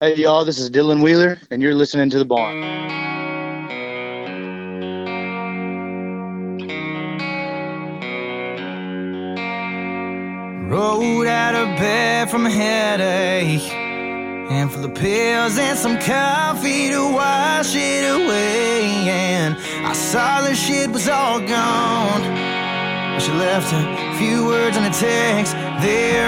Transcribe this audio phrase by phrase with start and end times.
[0.00, 2.60] Hey, y'all, this is Dylan Wheeler, and you're listening to The Barn.
[10.70, 13.60] Rolled out of bed from a headache.
[14.48, 18.84] Handful of pills and some coffee to wash it away.
[19.08, 22.22] And I saw the shit was all gone.
[23.18, 26.27] She left a few words in a text there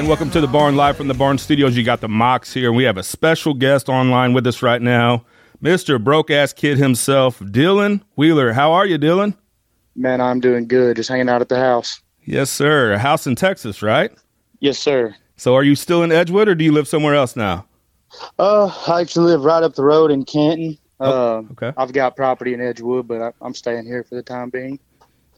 [0.00, 1.76] and welcome to the Barn Live from the Barn Studios.
[1.76, 4.80] You got the Mox here, and we have a special guest online with us right
[4.80, 5.26] now,
[5.62, 6.02] Mr.
[6.02, 8.54] Broke Ass Kid himself, Dylan Wheeler.
[8.54, 9.36] How are you, Dylan?
[9.94, 12.00] Man, I'm doing good, just hanging out at the house.
[12.24, 12.94] Yes, sir.
[12.94, 14.10] A house in Texas, right?
[14.60, 15.14] Yes, sir.
[15.36, 17.66] So, are you still in Edgewood, or do you live somewhere else now?
[18.38, 20.78] Uh, I actually live right up the road in Canton.
[20.98, 21.74] Uh, okay.
[21.76, 24.80] I've got property in Edgewood, but I, I'm staying here for the time being.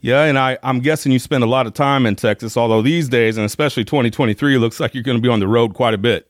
[0.02, 3.08] Yeah, and I, I'm guessing you spend a lot of time in Texas, although these
[3.08, 5.94] days, and especially 2023, it looks like you're going to be on the road quite
[5.94, 6.28] a bit.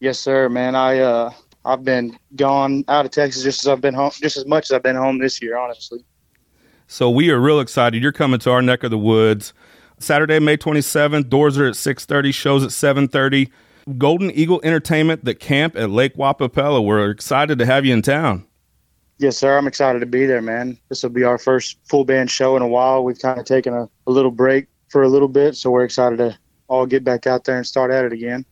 [0.00, 0.74] Yes, sir, man.
[0.74, 1.30] I uh,
[1.66, 4.72] I've been gone out of Texas just as I've been home, just as much as
[4.72, 6.02] I've been home this year, honestly.
[6.86, 8.02] So we are real excited.
[8.02, 9.52] You're coming to our neck of the woods.
[9.98, 11.28] Saturday, May 27th.
[11.28, 12.32] Doors are at 6:30.
[12.32, 13.50] Shows at 7:30.
[13.98, 16.82] Golden Eagle Entertainment, the camp at Lake Wappapello.
[16.82, 18.47] We're excited to have you in town.
[19.18, 19.58] Yes, sir.
[19.58, 20.78] I'm excited to be there, man.
[20.88, 23.02] This will be our first full band show in a while.
[23.02, 26.18] We've kind of taken a, a little break for a little bit, so we're excited
[26.18, 26.38] to
[26.68, 28.44] all get back out there and start at it again.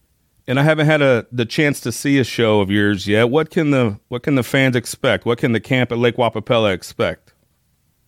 [0.48, 3.30] And I haven't had a the chance to see a show of yours yet.
[3.30, 5.24] What can the what can the fans expect?
[5.24, 7.32] What can the camp at Lake Wappapello expect?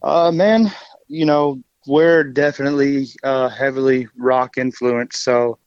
[0.03, 0.71] Uh, man,
[1.09, 5.23] you know, we're definitely uh, heavily rock influenced.
[5.23, 5.59] So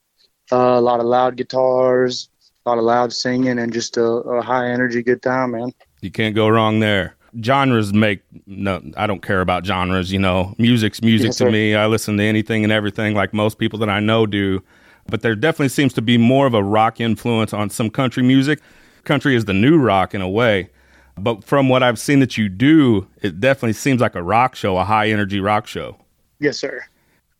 [0.52, 2.30] uh, a lot of loud guitars,
[2.66, 5.74] a lot of loud singing, and just a, a high energy good time, man.
[6.02, 7.16] You can't go wrong there.
[7.44, 8.82] Genres make no.
[8.98, 10.12] I don't care about genres.
[10.12, 11.52] You know, music's music Yes, to sir.
[11.52, 11.76] me.
[11.76, 14.62] I listen to anything and everything, like most people that I know do.
[15.08, 18.60] But there definitely seems to be more of a rock influence on some country music.
[19.06, 20.70] Country is the new rock in a way.
[21.18, 24.78] But from what I've seen that you do, it definitely seems like a rock show,
[24.78, 25.98] a high energy rock show.
[26.40, 26.84] Yes, sir.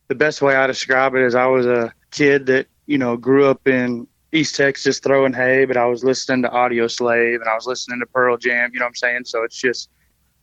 [0.08, 3.46] The best way I describe it is I was a kid that, you know, grew
[3.46, 7.66] up in East Texas throwing hay, but I was listening to Audioslave and I was
[7.66, 9.24] listening to Pearl Jam, you know what I'm saying?
[9.26, 9.90] So it's just,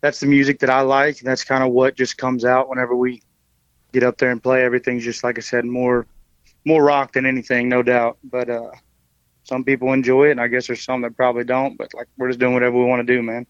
[0.02, 1.20] that's the music that I like.
[1.20, 3.22] And that's kind of what just comes out whenever we
[3.92, 4.64] get up there and play.
[4.64, 6.06] Everything's just, like I said, more,
[6.66, 8.18] more rock than anything, no doubt.
[8.24, 8.72] But, uh,
[9.44, 11.76] some people enjoy it, and I guess there's some that probably don't.
[11.76, 13.48] But like, we're just doing whatever we want to do, man.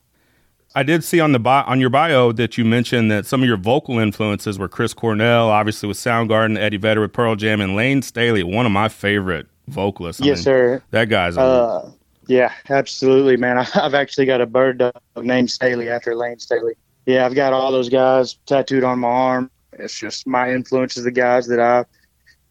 [0.74, 3.48] I did see on the bi- on your bio that you mentioned that some of
[3.48, 7.76] your vocal influences were Chris Cornell, obviously with Soundgarden, Eddie Vedder with Pearl Jam, and
[7.76, 10.22] Layne Staley, one of my favorite vocalists.
[10.22, 10.84] I yes, mean, sir.
[10.92, 11.92] That guy's a Uh,
[12.28, 13.58] yeah, absolutely, man.
[13.58, 16.74] I, I've actually got a bird dog named Staley after Layne Staley.
[17.06, 19.52] Yeah, I've got all those guys tattooed on my arm.
[19.74, 21.86] It's just my influences, the guys that I,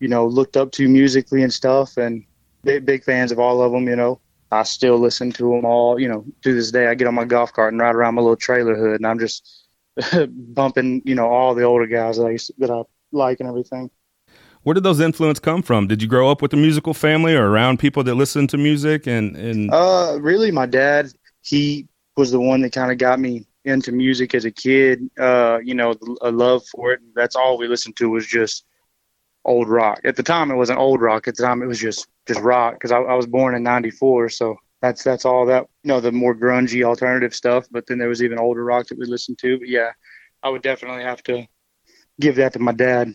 [0.00, 2.24] you know, looked up to musically and stuff, and
[2.64, 3.86] big, big fans of all of them.
[3.86, 6.00] You know, I still listen to them all.
[6.00, 8.22] You know, to this day, I get on my golf cart and ride around my
[8.22, 9.68] little trailer hood, and I'm just
[10.28, 13.90] bumping, you know, all the older guys that I used that I like and everything.
[14.68, 15.86] Where did those influence come from?
[15.86, 19.06] Did you grow up with a musical family or around people that listen to music?
[19.06, 23.46] And, and Uh, really, my dad, he was the one that kind of got me
[23.64, 25.08] into music as a kid.
[25.18, 27.00] Uh, you know, a love for it.
[27.14, 28.66] That's all we listened to was just
[29.46, 30.00] old rock.
[30.04, 31.28] At the time, it wasn't old rock.
[31.28, 34.28] At the time, it was just just rock because I, I was born in '94,
[34.28, 37.66] so that's that's all that you know the more grungy alternative stuff.
[37.70, 39.60] But then there was even older rock that we listened to.
[39.60, 39.92] But yeah,
[40.42, 41.46] I would definitely have to
[42.20, 43.14] give that to my dad.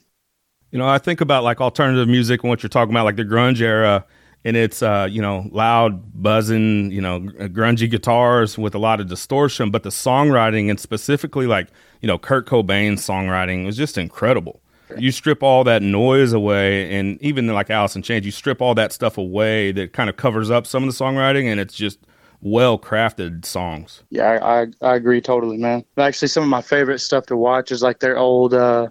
[0.73, 3.23] You know, I think about like alternative music and what you're talking about, like the
[3.23, 4.03] grunge era,
[4.44, 9.07] and it's uh, you know loud, buzzing, you know, grungy guitars with a lot of
[9.07, 11.67] distortion, but the songwriting and specifically like
[12.01, 14.61] you know Kurt Cobain's songwriting was just incredible.
[14.97, 18.75] You strip all that noise away, and even like Alice in Chains, you strip all
[18.75, 21.99] that stuff away that kind of covers up some of the songwriting, and it's just
[22.41, 24.03] well crafted songs.
[24.09, 25.85] Yeah, I, I I agree totally, man.
[25.97, 28.90] Actually, some of my favorite stuff to watch is like their old uh,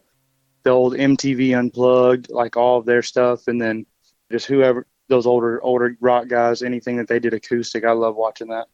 [0.63, 3.87] the old MTV Unplugged, like all of their stuff, and then
[4.31, 7.85] just whoever those older older rock guys, anything that they did acoustic.
[7.85, 8.69] I love watching that.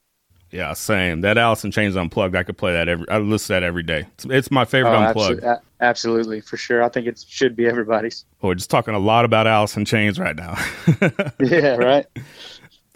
[0.51, 1.21] Yeah, same.
[1.21, 3.07] That Alice in Chains unplugged, I could play that every.
[3.11, 4.07] I listen to that every day.
[4.15, 5.45] It's, it's my favorite Oh, unplugged.
[5.81, 6.83] absolutely, for sure.
[6.83, 8.25] I think it should be everybody's.
[8.41, 10.57] We're just talking a lot about Alice in Chains right now.
[11.41, 12.07] Yeah, right.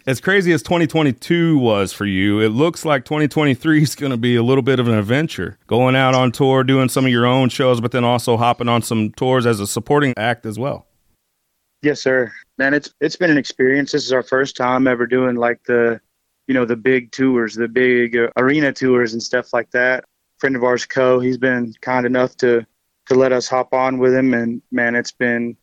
[0.05, 4.35] As crazy as 2022 was for you, it looks like 2023 is going to be
[4.35, 5.57] a little bit of an adventure.
[5.65, 8.81] Going out on tour, doing some of your own shows, but then also hopping on
[8.81, 10.87] some tours as a supporting act as well.
[11.81, 12.33] Yes, sir.
[12.57, 13.93] man, it's it's been an experience.
[13.93, 16.01] This is our first time ever doing like the,
[16.47, 20.03] you know, the big tours, the big uh, arena tours and stuff like that.
[20.37, 22.65] Friend of ours, Koe, he's been kind enough to
[23.05, 25.55] to let us hop on with him, and man, it's been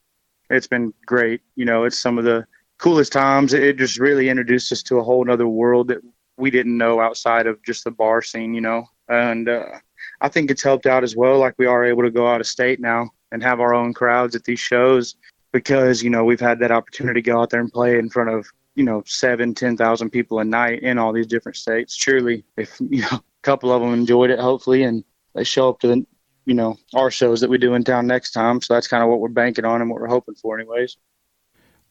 [0.49, 1.43] it's been great.
[1.57, 2.47] You know, it's some of the
[2.81, 3.53] coolest times.
[3.53, 5.99] It just really introduced us to a whole other world that
[6.37, 8.55] we didn't know outside of just the bar scene.
[8.55, 9.79] You know, and uh,
[10.21, 11.39] I think it's helped out as well.
[11.39, 14.35] Like we are able to go out of state now and have our own crowds
[14.35, 15.15] at these shows
[15.53, 18.31] because you know we've had that opportunity to go out there and play in front
[18.31, 21.95] of you know seven, ten thousand people a night in all these different states.
[21.95, 25.05] Surely, if you know a couple of them enjoyed it, hopefully, and
[25.35, 26.07] they show up to the
[26.47, 28.61] you know our shows that we do in town next time.
[28.61, 30.97] So that's kind of what we're banking on and what we're hoping for, anyways.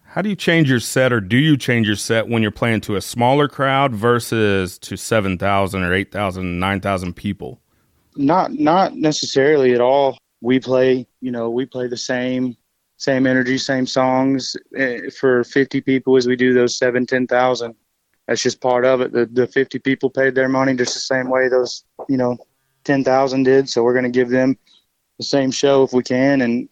[0.10, 2.82] How do you change your set, or do you change your set when you're playing
[2.82, 7.62] to a smaller crowd versus to seven thousand or eight thousand, nine thousand people?
[8.16, 10.18] Not not necessarily at all.
[10.42, 12.58] We play, you know, we play the same
[13.00, 17.74] same energy, same songs eh, for 50 people as we do those seven, 10,000.
[18.28, 19.14] That's just part of it.
[19.14, 22.38] The, the 50 people paid their money just the same way those, you know,
[22.84, 23.70] 10,000 did.
[23.70, 24.58] So we're going to give them
[25.18, 26.42] the same show if we can.
[26.42, 26.68] And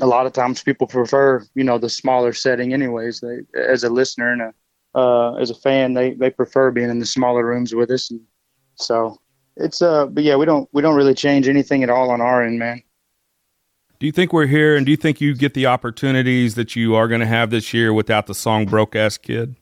[0.00, 3.20] a lot of times people prefer, you know, the smaller setting anyways.
[3.20, 6.98] They, as a listener and a, uh, as a fan, they, they prefer being in
[6.98, 8.10] the smaller rooms with us.
[8.10, 8.20] And
[8.74, 9.18] so
[9.56, 12.42] it's, uh, but yeah, we don't, we don't really change anything at all on our
[12.42, 12.82] end, man.
[13.98, 16.94] Do you think we're here, and do you think you get the opportunities that you
[16.94, 19.56] are going to have this year without the song "Broke Ass Kid"?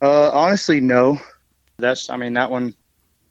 [0.00, 1.20] Uh, honestly, no.
[1.78, 2.74] That's, I mean, that one,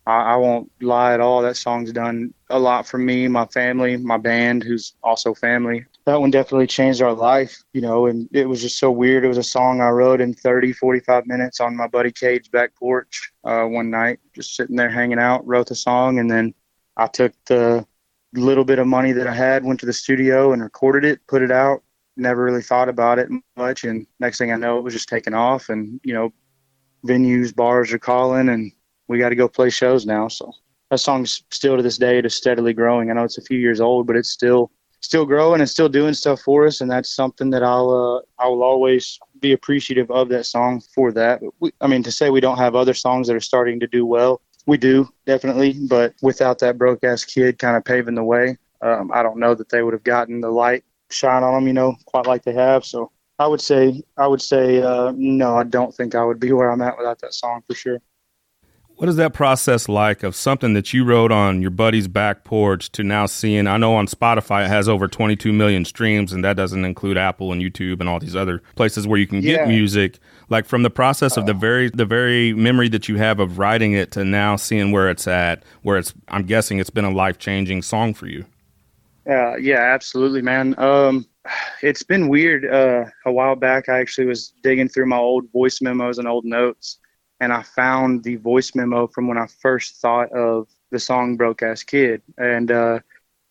[0.08, 1.42] I, I, won't lie at all.
[1.42, 5.84] That song's done a lot for me, my family, my band, who's also family.
[6.06, 9.26] That one definitely changed our life, you know, and it was just so weird.
[9.26, 12.74] It was a song I wrote in 30, 45 minutes on my buddy Cade's back
[12.74, 16.54] porch uh, one night, just sitting there hanging out, wrote the song, and then
[16.96, 17.86] I took the
[18.34, 21.42] little bit of money that I had, went to the studio and recorded it, put
[21.42, 21.84] it out.
[22.16, 25.34] Never really thought about it much, and next thing I know, it was just taking
[25.34, 25.68] off.
[25.68, 26.32] And you know,
[27.06, 28.72] venues, bars are calling, and
[29.08, 30.28] we got to go play shows now.
[30.28, 30.52] So
[30.90, 33.10] that song's still to this day just steadily growing.
[33.10, 36.14] I know it's a few years old, but it's still still growing and still doing
[36.14, 40.30] stuff for us, and that's something that I'll uh, I will always be appreciative of
[40.30, 41.42] that song for that.
[41.60, 44.06] We, I mean, to say we don't have other songs that are starting to do
[44.06, 48.58] well we do definitely, but without that broke ass kid kind of paving the way,
[48.82, 51.74] um, I don't know that they would have gotten the light shine on them, you
[51.74, 52.86] know, quite like they have.
[52.86, 56.52] So I would say, I would say, uh, no, I don't think I would be
[56.52, 58.00] where I'm at without that song for sure.
[58.98, 62.92] What is that process like of something that you wrote on your buddy's back porch
[62.94, 63.68] to now seeing?
[63.68, 67.52] I know on Spotify it has over 22 million streams, and that doesn't include Apple
[67.52, 69.66] and YouTube and all these other places where you can get yeah.
[69.68, 70.18] music.
[70.50, 73.94] Like from the process of the very the very memory that you have of writing
[73.94, 77.38] it to now seeing where it's at, where it's I'm guessing it's been a life
[77.38, 78.46] changing song for you.
[79.30, 80.74] Uh, yeah, absolutely, man.
[80.80, 81.28] Um,
[81.84, 82.66] it's been weird.
[82.66, 86.46] Uh, a while back, I actually was digging through my old voice memos and old
[86.46, 86.98] notes
[87.40, 91.64] and I found the voice memo from when I first thought of the song "Broke
[91.64, 93.00] Ass Kid," and uh,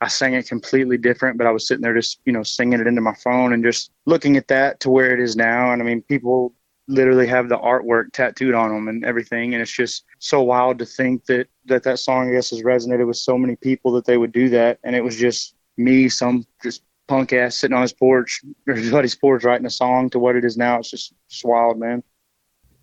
[0.01, 1.39] I sang it completely different.
[1.39, 3.93] But I was sitting there just you know singing it into my phone and just
[4.07, 5.73] looking at that to where it is now.
[5.73, 6.53] And I mean, people
[6.89, 10.87] literally have the artwork tattooed on them and everything, and it's just so wild to
[10.87, 14.19] think that that that song I guess has resonated with so many people that they
[14.19, 17.93] would do that, and it was just me, some just punk ass sitting on his
[17.93, 20.79] porch or his buddy's porch writing a song to what it is now.
[20.79, 22.03] It's just, just wild, man.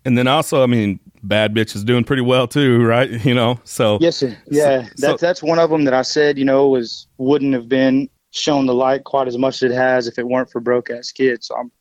[0.04, 3.10] And then also, I mean, Bad Bitch is doing pretty well too, right?
[3.24, 4.36] You know, so yes, sir.
[4.50, 7.68] yeah, so, that's that's one of them that I said, you know, was wouldn't have
[7.68, 10.90] been shown the light quite as much as it has if it weren't for Broke
[10.90, 11.46] Ass Kids.
[11.46, 11.72] So I'm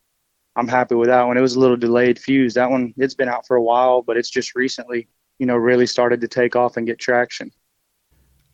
[0.56, 1.38] I'm happy with that one.
[1.38, 2.54] It was a little delayed fuse.
[2.54, 5.08] That one it's been out for a while, but it's just recently,
[5.40, 7.52] you know, really started to take off and get traction.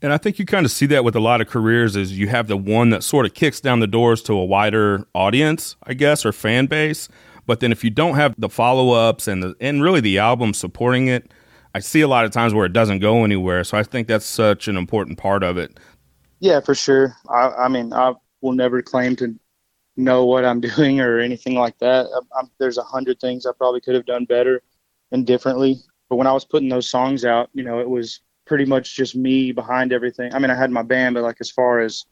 [0.01, 2.29] And I think you kind of see that with a lot of careers is you
[2.29, 5.93] have the one that sort of kicks down the doors to a wider audience, I
[5.93, 7.09] guess, or fan base.
[7.50, 10.53] But then if you don't have the follow ups and the and really the album
[10.53, 11.34] supporting it,
[11.74, 13.63] I see a lot of times where it doesn't go anywhere.
[13.63, 15.79] So I think that's such an important part of it.
[16.41, 17.15] Yeah, for sure.
[17.27, 19.34] I, I mean, I will never claim to
[19.98, 22.06] know what I'm doing or anything like that.
[22.36, 24.62] I, there's a hundred things I probably could have done better
[25.12, 25.79] and differently.
[26.08, 29.15] But when I was putting those songs out, you know, it was pretty much just
[29.15, 30.36] me behind everything.
[30.36, 32.06] I mean, I had my band, but like as far as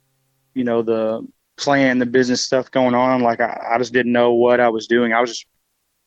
[0.56, 3.22] you know, the plan, the business stuff going on.
[3.22, 5.14] Like I, I just didn't know what I was doing.
[5.14, 5.46] I was just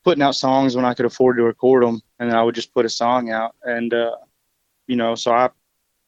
[0.04, 2.72] putting out songs when I could afford to record them, and then I would just
[2.72, 3.54] put a song out.
[3.64, 4.16] And uh,
[4.86, 5.50] you know, so I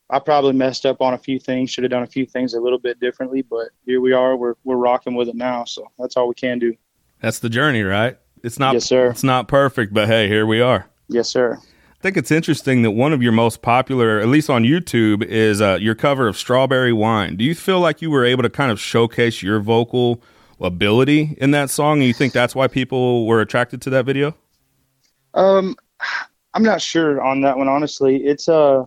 [0.08, 1.70] I probably messed up on a few things.
[1.70, 4.36] Should have done a few things a little bit differently, but here we are.
[4.36, 5.64] We're we're rocking with it now.
[5.64, 6.74] So that's all we can do.
[7.20, 8.18] That's the journey, right?
[8.42, 8.74] It's not.
[8.74, 9.10] Yes, sir.
[9.10, 10.88] It's not perfect, but hey, here we are.
[11.08, 11.58] Yes, sir.
[12.02, 15.60] I think it's interesting that one of your most popular, at least on YouTube, is
[15.60, 17.36] uh, your cover of Strawberry Wine.
[17.36, 20.20] Do you feel like you were able to kind of showcase your vocal
[20.60, 22.00] ability in that song?
[22.00, 24.34] And you think that's why people were attracted to that video?
[25.34, 25.76] Um,
[26.54, 27.68] I'm not sure on that one.
[27.68, 28.54] Honestly, it's a.
[28.54, 28.84] Uh,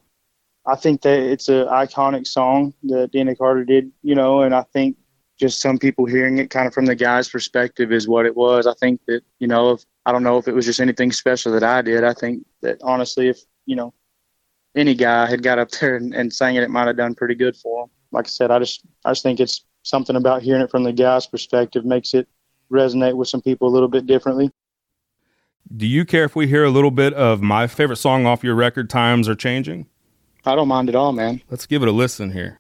[0.66, 4.64] I think that it's an iconic song that Deana Carter did, you know, and I
[4.74, 4.98] think
[5.40, 8.68] just some people hearing it kind of from the guy's perspective is what it was.
[8.68, 11.52] I think that, you know, if I don't know if it was just anything special
[11.54, 12.04] that I did.
[12.04, 13.94] I think that honestly, if, you know,
[14.76, 17.36] any guy had got up there and, and sang it, it might have done pretty
[17.36, 17.90] good for him.
[18.12, 20.94] Like I said, I just, I just think it's something about hearing it from the
[20.94, 22.28] guy's perspective makes it
[22.72, 24.52] resonate with some people a little bit differently.
[25.76, 28.56] Do you care if we hear a little bit of my favorite song off your
[28.56, 29.88] record, Times Are Changing?
[30.46, 31.42] I don't mind at all, man.
[31.50, 32.56] Let's give it a listen here.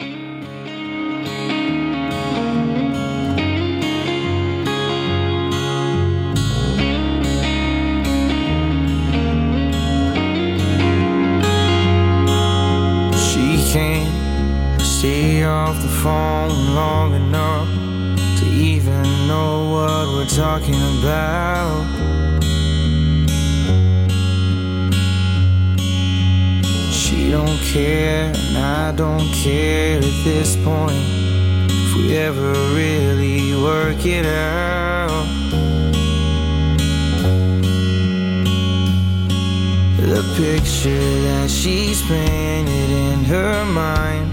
[27.55, 30.95] Don't care, and I don't care at this point
[31.69, 35.25] if we ever really work it out.
[39.99, 44.31] The picture that she's painted in her mind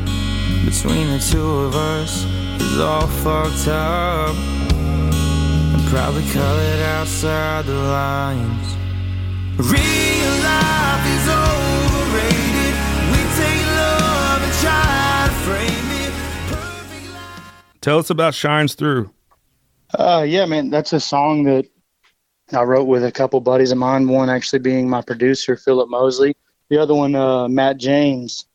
[0.64, 2.24] between the two of us
[2.60, 8.76] is all fucked up and probably colored outside the lines.
[9.58, 11.61] Real life is overrated.
[17.82, 19.10] Tell us about Shines Through.
[19.98, 21.66] Uh, yeah, man, that's a song that
[22.52, 24.06] I wrote with a couple buddies of mine.
[24.06, 26.36] One actually being my producer, Philip Mosley.
[26.68, 28.46] The other one, uh, Matt James,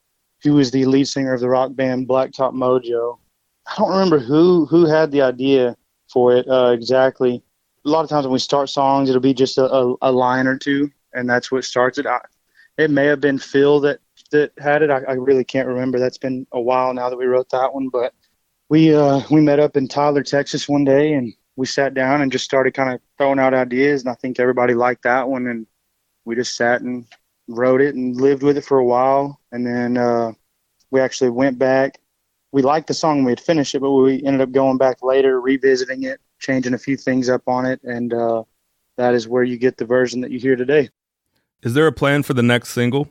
[0.44, 3.20] who was the lead singer of the rock band Blacktop Mojo.
[3.68, 5.76] I don't remember who who had the idea
[6.10, 7.44] for it uh, exactly.
[7.86, 10.48] A lot of times when we start songs, it'll be just a, a, a line
[10.48, 12.06] or two, and that's what starts it.
[12.06, 12.22] I,
[12.78, 14.00] it may have been Phil that
[14.32, 14.90] that had it.
[14.90, 16.00] I, I really can't remember.
[16.00, 18.14] That's been a while now that we wrote that one, but
[18.70, 22.32] we uh, we met up in Tyler, Texas one day, and we sat down and
[22.32, 24.02] just started kind of throwing out ideas.
[24.02, 25.66] And I think everybody liked that one, and
[26.26, 27.06] we just sat and
[27.48, 29.40] wrote it and lived with it for a while.
[29.52, 30.34] And then uh,
[30.92, 32.00] we actually went back.
[32.52, 35.42] We liked the song, we had finished it, but we ended up going back later,
[35.42, 38.44] revisiting it, changing a few things up on it, and uh,
[38.96, 40.90] that is where you get the version that you hear today.
[41.62, 43.10] Is there a plan for the next single?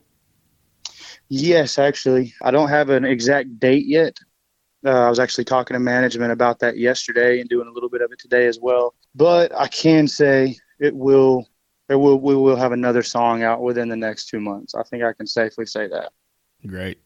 [1.29, 2.33] Yes, actually.
[2.41, 4.19] I don't have an exact date yet.
[4.85, 8.03] Uh, I was actually talking to management about that yesterday and doing a little bit
[8.03, 8.95] of it today as well.
[9.15, 11.49] But I can say it will.
[11.89, 14.75] There will we will have another song out within the next two months.
[14.75, 16.13] I think I can safely say that.
[16.67, 16.99] Great.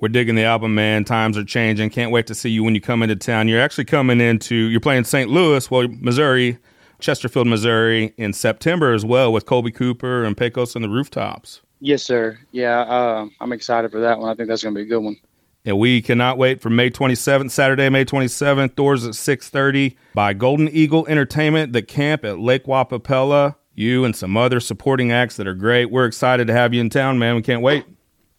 [0.00, 1.04] We're digging the album, man.
[1.04, 1.90] Times are changing.
[1.90, 3.48] Can't wait to see you when you come into town.
[3.48, 4.54] You're actually coming into.
[4.54, 5.30] You're playing St.
[5.30, 6.58] Louis, well, Missouri,
[6.98, 11.62] Chesterfield, Missouri, in September as well with Colby Cooper and Pecos and the Rooftops.
[11.80, 12.38] Yes, sir.
[12.50, 14.30] Yeah, uh, I'm excited for that one.
[14.30, 15.16] I think that's going to be a good one.
[15.64, 18.74] And we cannot wait for May 27th, Saturday, May 27th.
[18.74, 21.72] Doors at 6:30 by Golden Eagle Entertainment.
[21.72, 23.56] The camp at Lake Wappapello.
[23.74, 25.90] You and some other supporting acts that are great.
[25.90, 27.34] We're excited to have you in town, man.
[27.34, 27.84] We can't wait.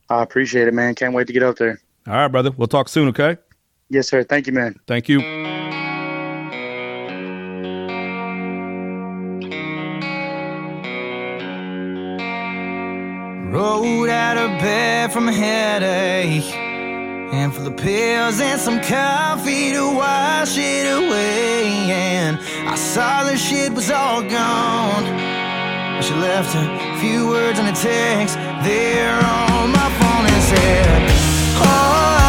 [0.09, 0.93] I appreciate it, man.
[0.93, 1.81] Can't wait to get out there.
[2.07, 2.51] All right, brother.
[2.55, 3.37] We'll talk soon, okay?
[3.89, 4.23] Yes, sir.
[4.23, 4.75] Thank you, man.
[4.87, 5.19] Thank you.
[13.51, 16.64] Rolled out of bed from a headache.
[17.35, 21.91] And for the pills and some coffee to wash it away.
[21.91, 25.03] And I saw the shit was all gone.
[26.01, 31.11] She left a few words in a text there on my phone and said,
[31.57, 32.24] Oh.